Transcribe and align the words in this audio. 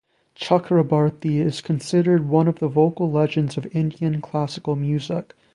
Chakrabarty 0.35 1.45
is 1.45 1.61
considered 1.61 2.27
one 2.27 2.47
of 2.47 2.57
the 2.57 2.67
vocal 2.67 3.11
legends 3.11 3.55
of 3.55 3.67
Indian 3.71 4.19
classical 4.19 4.75
music. 4.75 5.35